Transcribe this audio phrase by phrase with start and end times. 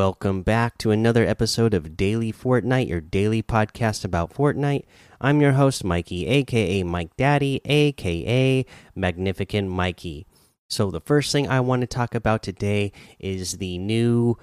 [0.00, 4.86] Welcome back to another episode of Daily Fortnite, your daily podcast about Fortnite.
[5.20, 10.26] I'm your host, Mikey, aka Mike Daddy, aka Magnificent Mikey.
[10.68, 14.38] So, the first thing I want to talk about today is the new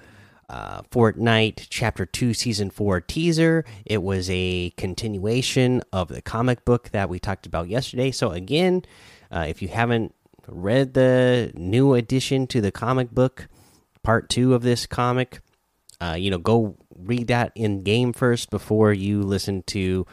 [0.47, 3.65] uh, Fortnite Chapter 2 Season 4 teaser.
[3.83, 8.11] It was a continuation of the comic book that we talked about yesterday.
[8.11, 8.83] So, again,
[9.31, 10.13] uh, if you haven't
[10.47, 13.47] read the new addition to the comic book,
[14.03, 15.41] part two of this comic,
[16.01, 20.05] uh, you know, go read that in game first before you listen to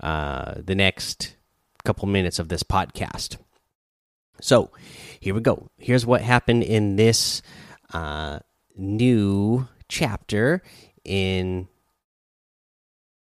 [0.00, 1.36] uh, the next
[1.84, 3.36] couple minutes of this podcast.
[4.40, 4.70] So,
[5.18, 5.68] here we go.
[5.78, 7.42] Here's what happened in this
[7.92, 8.40] uh,
[8.76, 10.62] new chapter
[11.04, 11.68] in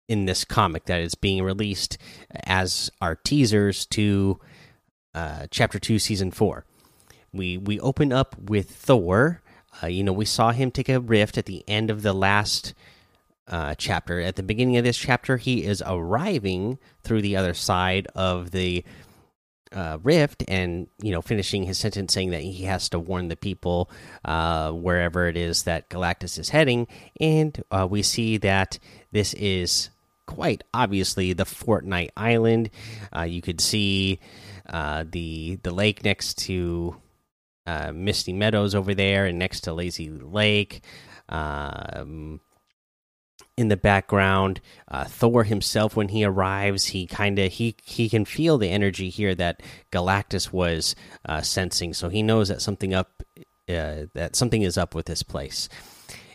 [0.08, 1.98] in this comic that is being released
[2.46, 4.40] as our teasers to
[5.14, 6.66] uh, chapter two, season four.
[7.34, 9.42] We we open up with Thor.
[9.82, 12.74] Uh, you know, we saw him take a rift at the end of the last
[13.48, 14.20] uh, chapter.
[14.20, 18.84] At the beginning of this chapter, he is arriving through the other side of the
[19.72, 23.36] uh, rift and you know finishing his sentence saying that he has to warn the
[23.36, 23.90] people
[24.24, 26.88] uh, wherever it is that galactus is heading
[27.20, 28.80] and uh, we see that
[29.12, 29.90] this is
[30.28, 32.70] quite obviously the fortnite island
[33.14, 34.20] uh, you could see
[34.72, 36.96] the the lake next to
[37.68, 40.84] uh, misty meadows over there and next to lazy lake.
[41.30, 42.40] Um,
[43.58, 44.62] in the background.
[44.88, 49.10] Uh, Thor himself, when he arrives, he kind of he he can feel the energy
[49.10, 53.24] here that Galactus was uh, sensing, so he knows that something up
[53.70, 55.70] uh, that something is up with this place,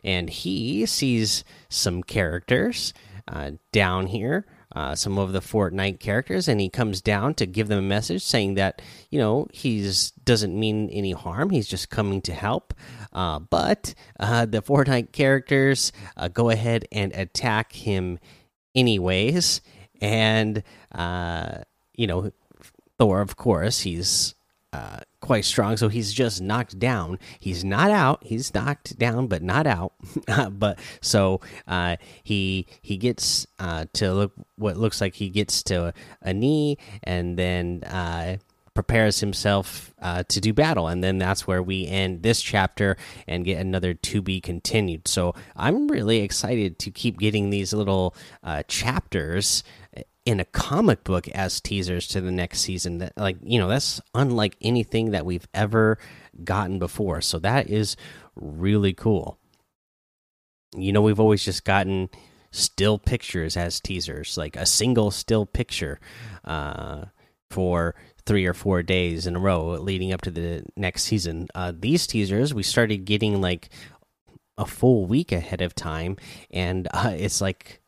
[0.03, 2.93] and he sees some characters
[3.29, 7.69] uh, down here uh, some of the Fortnite characters, and he comes down to give
[7.69, 11.51] them a message saying that you know he's doesn't mean any harm.
[11.51, 12.75] He's just coming to help.
[13.13, 18.19] Uh, but uh, the Fortnite characters uh, go ahead and attack him
[18.75, 19.61] anyways,
[20.01, 21.59] and uh,
[21.97, 22.31] you know
[22.99, 24.35] Thor, of course, he's
[25.31, 27.17] quite strong, so he's just knocked down.
[27.39, 28.19] He's not out.
[28.25, 29.93] He's knocked down, but not out.
[30.51, 35.95] but so uh, he he gets uh, to look what looks like he gets to
[36.21, 38.39] a knee, and then uh,
[38.75, 42.97] prepares himself uh, to do battle, and then that's where we end this chapter
[43.29, 45.07] and get another to be continued.
[45.07, 49.63] So I'm really excited to keep getting these little uh, chapters
[50.31, 54.01] in a comic book as teasers to the next season that like you know that's
[54.15, 55.99] unlike anything that we've ever
[56.45, 57.21] gotten before.
[57.21, 57.97] So that is
[58.37, 59.41] really cool.
[60.73, 62.11] You know we've always just gotten
[62.53, 65.99] still pictures as teasers like a single still picture
[66.45, 67.07] uh,
[67.51, 71.49] for three or four days in a row leading up to the next season.
[71.57, 73.69] Uh, these teasers we started getting like
[74.57, 76.17] a full week ahead of time
[76.53, 77.80] and uh, it's like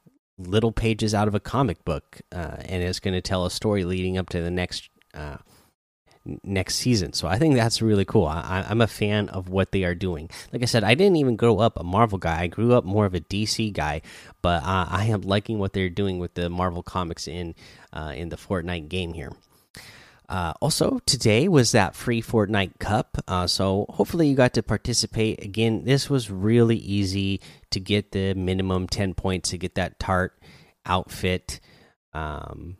[0.46, 3.84] little pages out of a comic book, uh, and it's going to tell a story
[3.84, 5.38] leading up to the next uh,
[6.44, 7.12] next season.
[7.12, 8.26] So I think that's really cool.
[8.26, 10.30] I, am a fan of what they are doing.
[10.52, 12.42] Like I said, I didn't even grow up a Marvel guy.
[12.42, 14.02] I grew up more of a DC guy,
[14.40, 17.54] but uh, I am liking what they're doing with the Marvel comics in
[17.92, 19.32] uh, in the Fortnite game here.
[20.32, 23.18] Uh, also, today was that free Fortnite Cup.
[23.28, 25.44] Uh, so, hopefully, you got to participate.
[25.44, 27.38] Again, this was really easy
[27.68, 30.42] to get the minimum 10 points to get that tart
[30.86, 31.60] outfit,
[32.14, 32.78] um,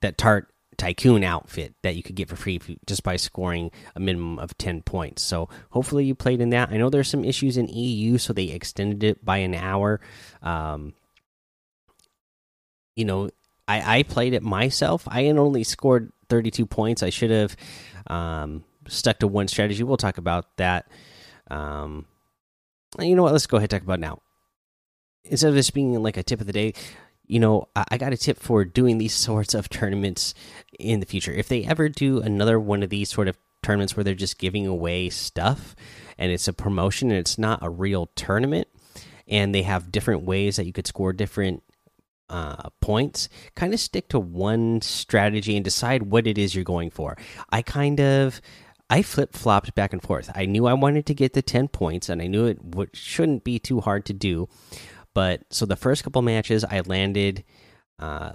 [0.00, 0.48] that tart
[0.78, 4.80] tycoon outfit that you could get for free just by scoring a minimum of 10
[4.80, 5.22] points.
[5.22, 6.70] So, hopefully, you played in that.
[6.70, 10.00] I know there's some issues in EU, so they extended it by an hour.
[10.40, 10.94] Um,
[12.96, 13.28] you know,
[13.66, 15.06] I, I played it myself.
[15.08, 17.02] I only scored 32 points.
[17.02, 17.56] I should have
[18.06, 19.82] um, stuck to one strategy.
[19.82, 20.86] We'll talk about that.
[21.50, 22.06] Um,
[22.98, 23.32] you know what?
[23.32, 24.20] Let's go ahead and talk about now.
[25.24, 26.74] Instead of this being like a tip of the day,
[27.26, 30.34] you know, I, I got a tip for doing these sorts of tournaments
[30.78, 31.32] in the future.
[31.32, 34.66] If they ever do another one of these sort of tournaments where they're just giving
[34.66, 35.74] away stuff
[36.18, 38.68] and it's a promotion and it's not a real tournament
[39.26, 41.62] and they have different ways that you could score different
[42.34, 46.90] uh, points, kind of stick to one strategy and decide what it is you're going
[46.90, 47.16] for.
[47.50, 48.40] I kind of
[48.90, 50.32] I flip flopped back and forth.
[50.34, 52.58] I knew I wanted to get the 10 points and I knew it
[52.92, 54.48] shouldn't be too hard to do.
[55.14, 57.44] But so the first couple matches I landed
[58.00, 58.32] uh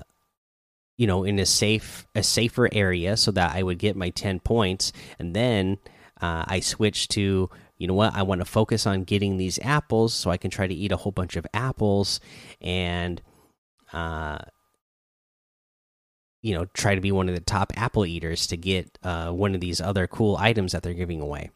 [0.96, 4.40] you know in a safe a safer area so that I would get my 10
[4.40, 5.78] points and then
[6.22, 10.14] uh, I switched to you know what I want to focus on getting these apples
[10.14, 12.22] so I can try to eat a whole bunch of apples
[12.62, 13.22] and
[13.94, 14.40] uh,
[16.42, 19.56] you know, try to be one of the top apple eaters to get uh, one
[19.56, 21.50] of these other cool items that they're giving away.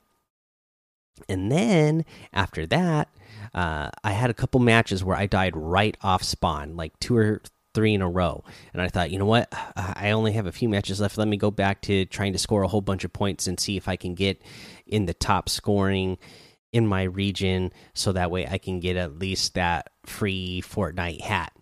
[1.29, 3.09] And then after that,
[3.53, 7.41] uh, I had a couple matches where I died right off spawn, like two or
[7.73, 8.43] three in a row.
[8.73, 9.51] And I thought, you know what?
[9.75, 11.17] I only have a few matches left.
[11.17, 13.77] Let me go back to trying to score a whole bunch of points and see
[13.77, 14.41] if I can get
[14.85, 16.17] in the top scoring
[16.71, 21.52] in my region so that way I can get at least that free Fortnite hat.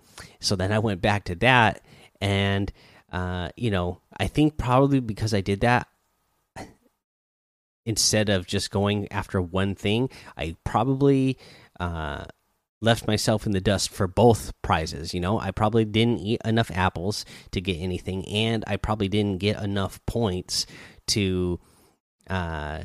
[0.41, 1.81] So then I went back to that
[2.19, 2.71] and
[3.11, 5.87] uh, you know, I think probably because I did that
[7.85, 11.37] instead of just going after one thing, I probably
[11.79, 12.25] uh,
[12.81, 15.13] left myself in the dust for both prizes.
[15.13, 19.39] You know, I probably didn't eat enough apples to get anything, and I probably didn't
[19.39, 20.65] get enough points
[21.07, 21.59] to
[22.29, 22.83] uh,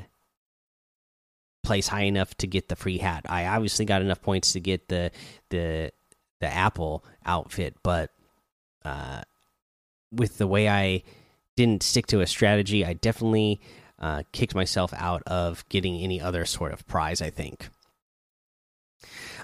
[1.62, 3.26] place high enough to get the free hat.
[3.29, 5.11] I obviously got enough points to get the
[5.50, 5.93] the
[6.41, 8.11] the apple outfit, but
[8.85, 9.23] uh,
[10.12, 11.03] with the way I
[11.56, 13.61] didn't stick to a strategy, I definitely
[13.99, 17.23] uh, kicked myself out of getting any other sort of prize.
[17.23, 17.69] I think.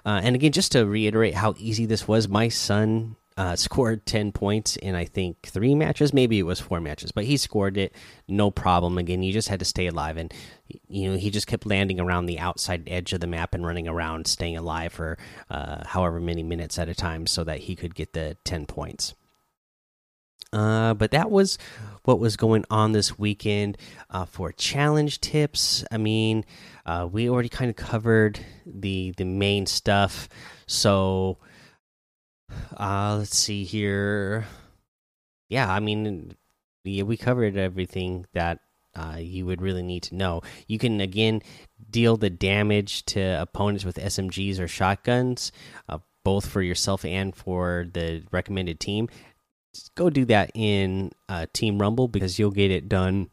[0.05, 4.33] Uh, and again, just to reiterate how easy this was, my son uh, scored 10
[4.33, 7.95] points in I think three matches, maybe it was four matches, but he scored it
[8.29, 8.99] no problem.
[8.99, 10.33] Again, you just had to stay alive, and
[10.89, 13.89] you know he just kept landing around the outside edge of the map and running
[13.89, 15.19] around, staying alive for
[15.51, 19.15] uh, however many minutes at a time, so that he could get the 10 points.
[20.53, 21.57] Uh, but that was
[22.05, 23.79] what was going on this weekend
[24.11, 25.83] uh, for challenge tips.
[25.91, 26.45] I mean,
[26.85, 30.29] uh, we already kind of covered the the main stuff,
[30.67, 31.39] so
[32.79, 34.47] uh, let's see here.
[35.49, 36.35] Yeah, I mean,
[36.85, 38.61] yeah, we covered everything that
[38.95, 40.43] uh, you would really need to know.
[40.67, 41.43] You can again
[41.91, 45.53] deal the damage to opponents with SMGs or shotguns,
[45.89, 49.09] uh, both for yourself and for the recommended team.
[49.75, 53.31] Just go do that in uh, Team Rumble because you'll get it done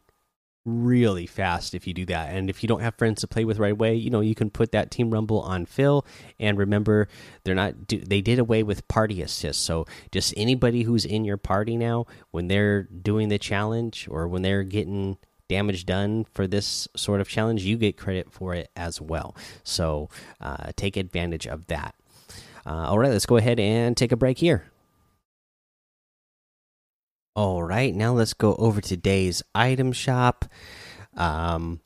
[0.64, 2.34] really fast if you do that.
[2.34, 4.50] And if you don't have friends to play with right away, you know, you can
[4.50, 6.06] put that Team Rumble on fill.
[6.38, 7.08] And remember,
[7.44, 9.62] they're not, they did away with party assist.
[9.62, 14.42] So just anybody who's in your party now, when they're doing the challenge or when
[14.42, 15.16] they're getting
[15.48, 19.34] damage done for this sort of challenge, you get credit for it as well.
[19.64, 20.08] So
[20.40, 21.94] uh, take advantage of that.
[22.66, 24.70] Uh, all right, let's go ahead and take a break here.
[27.40, 30.44] All right, now let's go over today's item shop.
[31.16, 31.80] Um,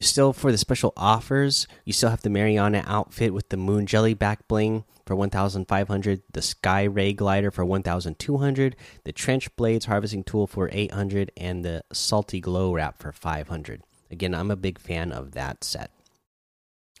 [0.00, 4.14] still for the special offers, you still have the Mariana outfit with the Moon Jelly
[4.14, 10.46] back bling for 1,500, the Sky Ray glider for 1,200, the Trench Blades harvesting tool
[10.46, 13.82] for 800, and the Salty Glow wrap for 500.
[14.10, 15.90] Again, I'm a big fan of that set.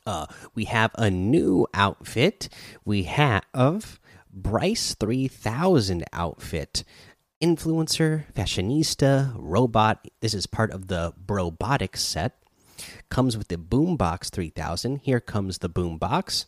[0.04, 2.50] Uh, we have a new outfit.
[2.84, 3.98] We have
[4.30, 6.84] Bryce 3000 outfit
[7.42, 10.06] influencer, fashionista, robot.
[10.20, 12.38] This is part of the Brobotics set.
[13.08, 14.98] Comes with the Boombox 3000.
[14.98, 16.46] Here comes the Boombox.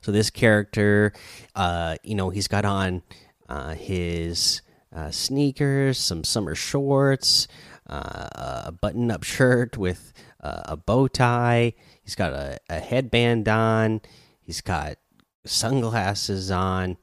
[0.00, 1.12] So this character,
[1.54, 3.02] uh, you know, he's got on
[3.48, 4.62] uh, his
[4.94, 7.46] uh, sneakers, some summer shorts,
[7.88, 8.28] uh,
[8.66, 10.12] a button-up shirt with
[10.42, 11.74] uh, a bow tie.
[12.02, 14.00] He's got a, a, headband on.
[14.40, 14.96] He's got
[15.44, 16.96] sunglasses on.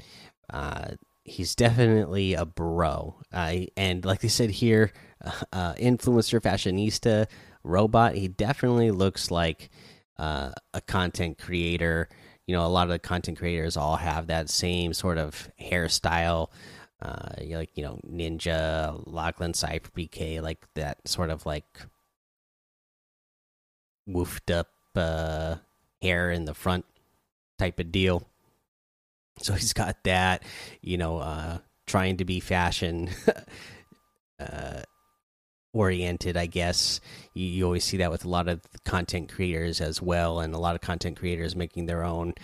[1.25, 3.15] Uh, he's definitely a bro.
[3.31, 4.91] Uh, and like they said here,
[5.51, 7.27] uh, influencer, fashionista,
[7.63, 8.15] robot.
[8.15, 9.69] He definitely looks like
[10.17, 12.09] uh, a content creator.
[12.45, 16.49] You know, a lot of the content creators all have that same sort of hairstyle.
[17.01, 21.65] Uh, like you know, Ninja, Lachlan, Cypher, PK, like that sort of like
[24.09, 25.55] woofed up uh,
[26.01, 26.85] hair in the front
[27.57, 28.27] type of deal.
[29.39, 30.43] So he's got that,
[30.81, 33.09] you know, uh, trying to be fashion
[34.39, 34.81] uh,
[35.73, 37.01] oriented, I guess.
[37.33, 40.59] You, you, always see that with a lot of content creators as well, and a
[40.59, 42.35] lot of content creators making their own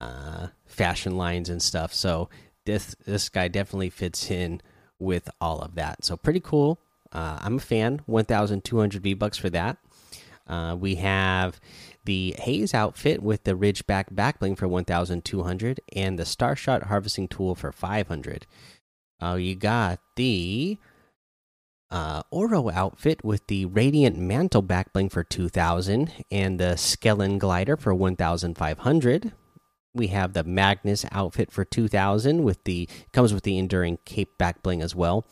[0.00, 1.92] uh, fashion lines and stuff.
[1.92, 2.30] So
[2.64, 4.60] this this guy definitely fits in
[4.98, 6.04] with all of that.
[6.04, 6.80] So pretty cool.
[7.12, 8.02] Uh, I'm a fan.
[8.06, 9.78] 1,200 V bucks for that.
[10.46, 11.60] Uh, we have
[12.04, 17.72] the Haze outfit with the Ridgeback backbling for 1,200 and the Starshot harvesting tool for
[17.72, 18.46] 500.
[19.22, 20.78] Uh, you got the
[21.90, 27.94] uh, Oro outfit with the Radiant Mantle backbling for 2,000 and the Skellen glider for
[27.94, 29.32] 1,500.
[29.92, 34.82] We have the Magnus outfit for 2,000 with the comes with the Enduring Cape backbling
[34.82, 35.26] as well.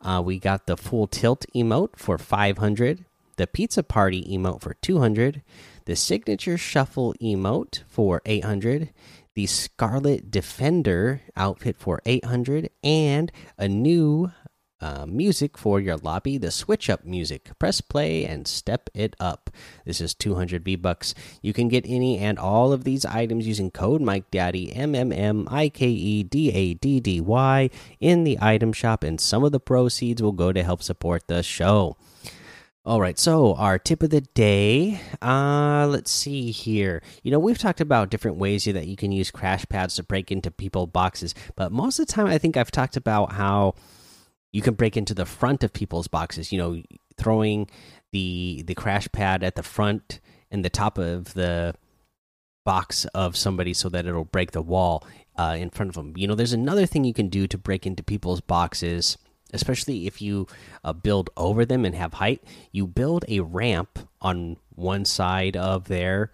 [0.00, 3.04] Uh, we got the Full Tilt emote for 500,
[3.36, 5.42] the Pizza Party emote for 200,
[5.84, 8.90] the signature shuffle emote for 800
[9.36, 14.32] the scarlet defender outfit for 800 and a new
[14.80, 17.50] uh, music for your lobby, the switch up music.
[17.58, 19.50] Press play and step it up.
[19.84, 21.14] This is 200 V bucks.
[21.42, 25.12] You can get any and all of these items using code Mike Daddy M M
[25.12, 29.44] M I K E D A D D Y in the item shop, and some
[29.44, 31.96] of the proceeds will go to help support the show.
[32.86, 35.00] All right, so our tip of the day.
[35.20, 37.02] Uh, let's see here.
[37.24, 40.30] You know, we've talked about different ways that you can use crash pads to break
[40.30, 43.74] into people boxes, but most of the time, I think I've talked about how
[44.52, 46.52] you can break into the front of people's boxes.
[46.52, 46.82] You know,
[47.18, 47.68] throwing
[48.12, 50.20] the the crash pad at the front
[50.52, 51.74] and the top of the
[52.64, 55.04] box of somebody so that it'll break the wall
[55.36, 56.12] uh, in front of them.
[56.16, 59.18] You know, there's another thing you can do to break into people's boxes
[59.52, 60.46] especially if you
[60.84, 62.42] uh, build over them and have height.
[62.72, 66.32] You build a ramp on one side of their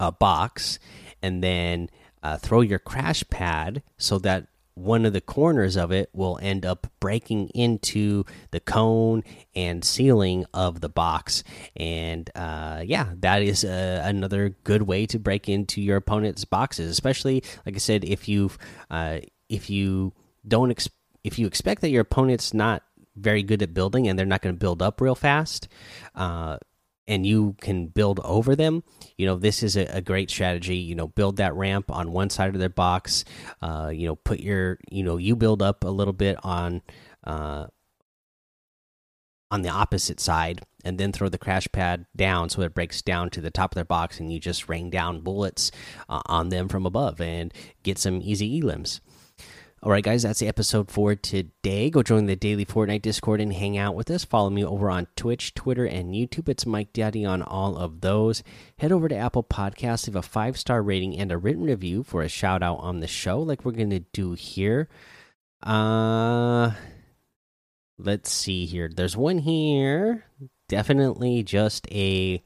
[0.00, 0.78] uh, box,
[1.22, 1.90] and then
[2.22, 6.66] uh, throw your crash pad so that one of the corners of it will end
[6.66, 9.22] up breaking into the cone
[9.54, 11.44] and ceiling of the box
[11.76, 16.90] and uh, yeah that is uh, another good way to break into your opponent's boxes
[16.90, 18.50] especially like i said if you
[18.90, 20.12] uh, if you
[20.46, 22.82] don't expect if you expect that your opponent's not
[23.16, 25.68] very good at building and they're not going to build up real fast,
[26.14, 26.58] uh,
[27.06, 28.82] and you can build over them,
[29.18, 30.76] you know this is a, a, great strategy.
[30.76, 33.24] You know, build that ramp on one side of their box.
[33.60, 36.82] Uh, you know, put your you know you build up a little bit on
[37.24, 37.66] uh,
[39.50, 43.30] on the opposite side, and then throw the crash pad down so it breaks down
[43.30, 45.70] to the top of their box, and you just rain down bullets
[46.08, 47.52] uh, on them from above and
[47.82, 49.00] get some easy elims.
[49.84, 51.90] All right, guys, that's the episode for today.
[51.90, 54.24] Go join the daily Fortnite Discord and hang out with us.
[54.24, 56.48] Follow me over on Twitch, Twitter, and YouTube.
[56.48, 58.42] It's Mike Daddy on all of those.
[58.78, 62.22] Head over to Apple Podcasts, leave a five star rating and a written review for
[62.22, 64.88] a shout out on the show, like we're going to do here.
[65.62, 66.70] Uh,
[67.98, 68.88] let's see here.
[68.88, 70.24] There's one here.
[70.66, 72.42] Definitely just a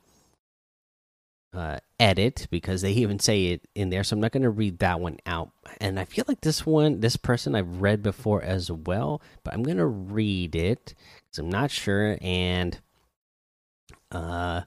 [1.55, 4.05] uh, edit because they even say it in there.
[4.05, 5.51] So I'm not going to read that one out.
[5.81, 9.63] And I feel like this one, this person I've read before as well, but I'm
[9.63, 12.17] going to read it because I'm not sure.
[12.21, 12.79] And,
[14.13, 14.63] uh,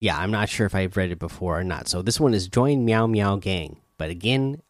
[0.00, 1.88] yeah, I'm not sure if I've read it before or not.
[1.88, 3.80] So this one is Join Meow Meow Gang.
[3.98, 4.60] But again,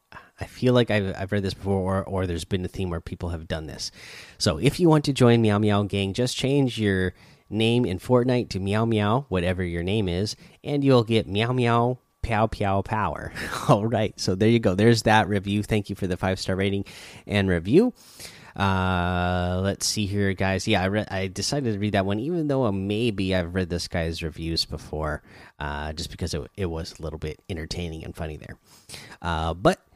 [0.40, 3.00] I feel like I've, I've read this before, or, or there's been a theme where
[3.00, 3.90] people have done this.
[4.38, 7.12] So if you want to join Meow Meow Gang, just change your
[7.48, 11.98] name in Fortnite to Meow Meow, whatever your name is, and you'll get Meow Meow
[12.22, 13.32] Pow Pow Power.
[13.68, 14.74] All right, so there you go.
[14.74, 15.62] There's that review.
[15.62, 16.84] Thank you for the five star rating
[17.26, 17.94] and review.
[18.56, 20.66] Uh, let's see here, guys.
[20.66, 21.06] Yeah, I.
[21.22, 24.64] I decided to read that one, even though uh, maybe I've read this guy's reviews
[24.64, 25.22] before,
[25.58, 28.56] uh, just because it, it was a little bit entertaining and funny there.
[29.20, 29.86] Uh, but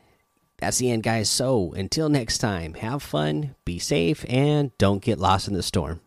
[0.58, 1.30] that's the end, guys.
[1.30, 6.00] So until next time, have fun, be safe, and don't get lost in the storm.